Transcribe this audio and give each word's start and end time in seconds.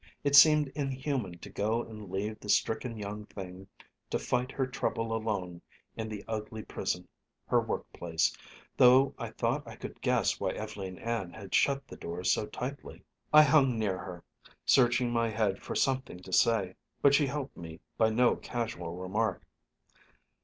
It 0.23 0.35
seemed 0.35 0.69
inhuman 0.73 1.37
to 1.37 1.49
go 1.51 1.83
and 1.83 2.09
leave 2.09 2.39
the 2.39 2.49
stricken 2.49 2.97
young 2.97 3.27
thing 3.27 3.67
to 4.09 4.17
fight 4.17 4.51
her 4.51 4.65
trouble 4.65 5.15
alone 5.15 5.61
in 5.95 6.09
the 6.09 6.25
ugly 6.27 6.63
prison, 6.63 7.07
her 7.45 7.61
work 7.61 7.85
place, 7.93 8.35
though 8.77 9.13
I 9.19 9.29
thought 9.29 9.61
I 9.67 9.75
could 9.75 10.01
guess 10.01 10.39
why 10.39 10.53
Ev'leen 10.53 10.97
Ann 10.97 11.29
had 11.31 11.53
shut 11.53 11.87
the 11.87 11.97
doors 11.97 12.31
so 12.31 12.47
tightly. 12.47 13.03
I 13.31 13.43
hung 13.43 13.77
near 13.77 13.99
her, 13.99 14.23
searching 14.65 15.11
my 15.11 15.29
head 15.29 15.61
for 15.61 15.75
something 15.75 16.17
to 16.23 16.33
say, 16.33 16.73
but 17.03 17.13
she 17.13 17.27
helped 17.27 17.55
me 17.55 17.79
by 17.99 18.09
no 18.09 18.37
casual 18.37 18.95
remark. 18.95 19.43